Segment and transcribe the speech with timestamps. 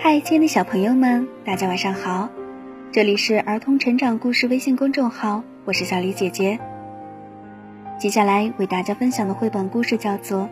[0.00, 2.28] 嗨，亲爱的小朋友们，大家晚上好！
[2.92, 6.60] 这里是儿童成长故事微信公众号，我是小黎姐姐。
[7.98, 10.42] 接下来为大家分享的绘本故事叫做《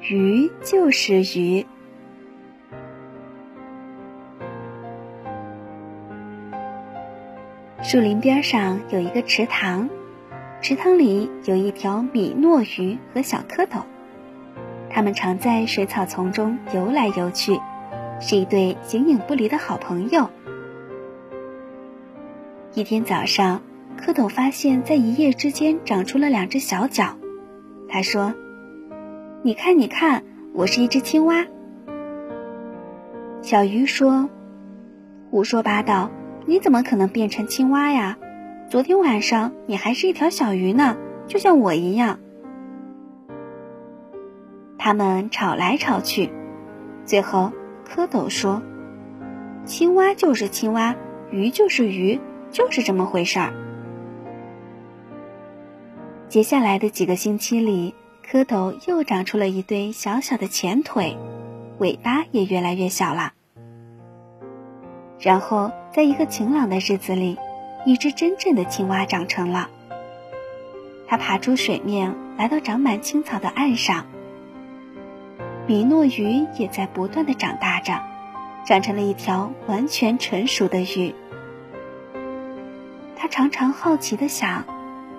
[0.00, 1.62] 鱼就是鱼》。
[7.84, 9.88] 树林边上有一个池塘，
[10.60, 13.84] 池塘里有一条米诺鱼和小蝌蚪，
[14.90, 17.56] 它们常在水草丛中游来游去。
[18.20, 20.28] 是一对形影不离的好朋友。
[22.74, 23.62] 一天早上，
[23.98, 27.16] 蝌蚪发现，在一夜之间长出了两只小脚。
[27.88, 28.34] 他说
[29.42, 31.46] ：“你看，你看，我是一只青蛙。”
[33.42, 34.28] 小鱼说
[35.32, 36.10] ：“胡说八道！
[36.46, 38.18] 你怎么可能变成青蛙呀？
[38.68, 40.96] 昨天晚上你还是一条小鱼呢，
[41.26, 42.20] 就像我一样。”
[44.78, 46.30] 他们吵来吵去，
[47.04, 47.50] 最后。
[47.92, 48.62] 蝌蚪说
[49.66, 50.94] ：“青蛙就是青蛙，
[51.32, 52.20] 鱼就是鱼，
[52.52, 53.52] 就是这么回事儿。”
[56.30, 61.18] 接下来的几个星期里，蝌蚪又长出了一对小小的前腿，
[61.78, 63.32] 尾巴也越来越小了。
[65.18, 67.36] 然后，在一个晴朗的日子里，
[67.84, 69.68] 一只真正的青蛙长成了。
[71.08, 74.06] 它爬出水面，来到长满青草的岸上。
[75.70, 78.02] 米诺鱼也在不断的长大着，
[78.66, 81.14] 长成了一条完全成熟的鱼。
[83.14, 84.64] 他常常好奇的想，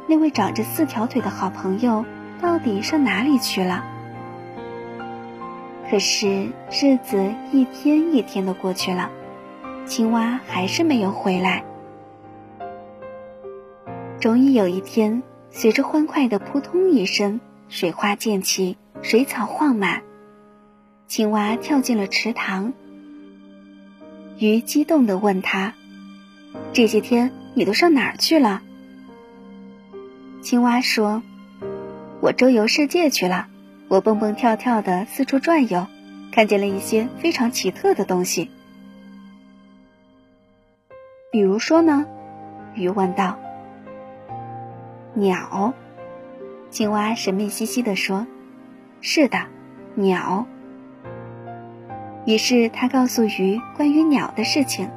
[0.10, 2.04] 那位长着四条腿的好朋友
[2.42, 3.86] 到底上哪里去了？
[5.90, 9.10] 可是日子一天一天的过去了，
[9.86, 11.64] 青蛙还是没有回来。
[14.20, 20.02] 终于有一天，随着欢快的扑通一声，水花溅起，水草晃满。
[21.12, 22.72] 青蛙跳进了池塘。
[24.40, 25.74] 鱼激动地问他
[26.72, 28.62] ：“这些天你都上哪儿去了？”
[30.42, 31.22] 青蛙说
[32.24, 33.50] ：“我周游世界去了，
[33.90, 35.86] 我蹦蹦跳跳的四处转悠，
[36.32, 38.50] 看见了一些非常奇特的东西。
[41.30, 42.06] 比如说呢？”
[42.74, 43.38] 鱼问道。
[45.16, 45.74] “鸟。”
[46.72, 48.28] 青蛙神秘兮兮地说
[49.02, 49.48] ：“是的，
[49.96, 50.48] 鸟。”
[52.26, 54.90] 于是他告诉鱼关于鸟的事情。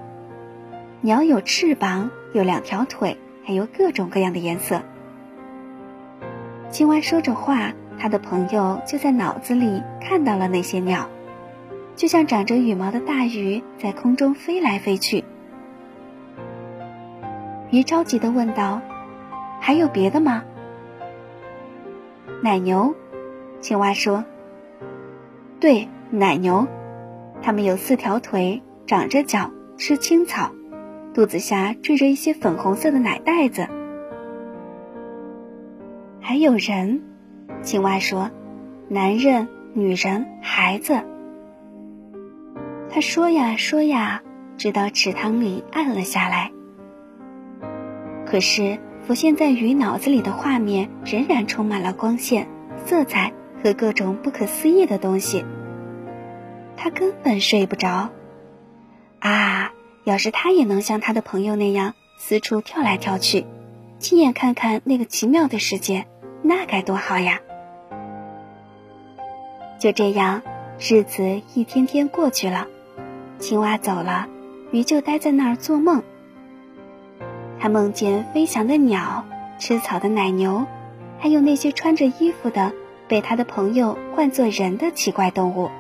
[1.01, 4.83] 鸟有翅膀，有两条腿，还有各种各样的颜色。
[6.71, 11.09] 青蛙说着话，他的朋友就在脑子里看到了那些鸟，
[11.97, 15.25] 就像长着羽毛的大鱼在空中飞来飞去。
[17.71, 18.81] 鱼着急地问道
[19.61, 20.45] ：“还有别的吗？”
[22.43, 22.95] 奶牛，
[23.61, 24.25] 青蛙说
[25.59, 26.67] ：“对，奶牛。”
[27.45, 30.51] 它们有四条腿，长着脚，吃青草，
[31.13, 33.69] 肚子下缀着一些粉红色的奶袋子。
[36.23, 37.03] 还有人，
[37.61, 38.31] 青蛙说
[38.89, 41.03] ：“男人、女人、孩子。”
[42.89, 44.23] 他说呀说呀，
[44.57, 46.51] 直到池塘里暗了下来。
[48.25, 52.49] 可是浮现在鱼脑子里的画面仍然充满了光线、
[52.87, 55.45] 色彩和各种不可思议的东西。
[56.77, 58.11] 他根本睡不着，
[59.21, 59.73] 啊！
[60.05, 63.47] 要是他也能像他的朋友那样四处跳来跳去，
[63.99, 66.07] 亲眼看看那个奇妙的世界，
[66.43, 67.41] 那该多好呀！
[69.79, 70.43] 就这样，
[70.79, 72.67] 日子一天天过去了，
[73.39, 74.29] 青蛙走了，
[74.73, 76.03] 鱼就待在那儿做梦。
[77.59, 79.25] 他梦见飞翔的鸟、
[79.59, 80.67] 吃草的奶牛，
[81.19, 82.73] 还有那些穿着衣服的
[83.09, 85.71] 被他的朋友唤作人的奇怪动物。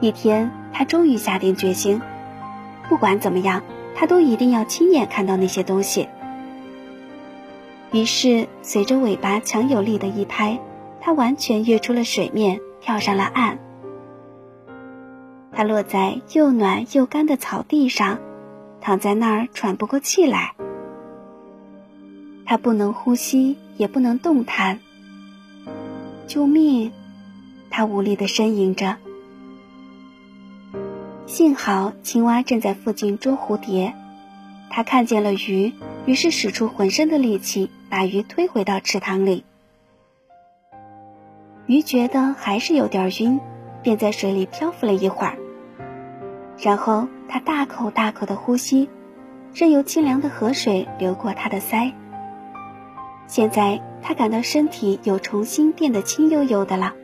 [0.00, 2.02] 一天，他终于下定决心，
[2.88, 3.62] 不管怎么样，
[3.94, 6.08] 他都一定要亲眼看到那些东西。
[7.92, 10.60] 于是，随着尾巴强有力的一拍，
[11.00, 13.58] 他完全跃出了水面，跳上了岸。
[15.52, 18.18] 他落在又暖又干的草地上，
[18.82, 20.54] 躺在那儿喘不过气来。
[22.44, 24.78] 他不能呼吸，也不能动弹。
[26.26, 26.92] 救命！
[27.70, 28.96] 他无力地呻吟着。
[31.36, 33.92] 幸好青蛙正在附近捉蝴蝶，
[34.70, 35.74] 它看见了鱼，
[36.06, 39.44] 于是使出浑身的力气把鱼推回到池塘里。
[41.66, 43.38] 鱼觉得还是有点晕，
[43.82, 45.36] 便在水里漂浮了一会儿。
[46.58, 48.88] 然后它大口大口的呼吸，
[49.52, 51.92] 任由清凉的河水流过它的腮。
[53.26, 56.94] 现在它感到身体又重新变得轻悠悠的了，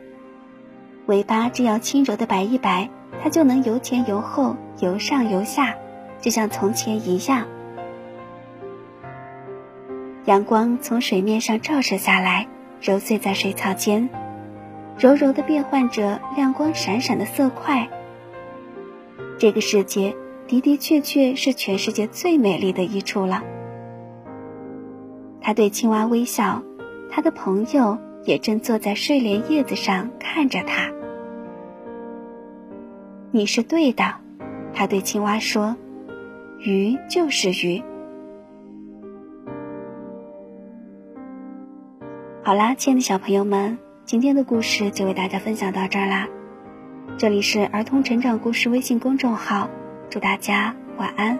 [1.05, 2.89] 尾巴只要轻柔的摆一摆。
[3.23, 5.75] 它就能由前由后、由上由下，
[6.19, 7.47] 就像从前一样。
[10.25, 12.47] 阳光从水面上照射下来，
[12.81, 14.09] 揉碎在水草间，
[14.99, 17.87] 柔柔的变换着亮光闪闪的色块。
[19.39, 20.13] 这个世界
[20.49, 23.41] 的的确确是全世界最美丽的一处了。
[25.39, 26.61] 他对青蛙微笑，
[27.09, 30.91] 他的朋友也正坐在睡莲叶子上看着他。
[33.35, 34.13] 你是对的，
[34.75, 35.75] 他对青蛙说
[36.61, 37.81] ：“鱼就是鱼。”
[42.45, 46.27] 好啦，亲爱的小朋友们，今天的故事就为大家分享到这儿啦。
[47.17, 49.67] 这里是儿童成长故事微信公众号，
[50.11, 51.39] 祝大家晚安。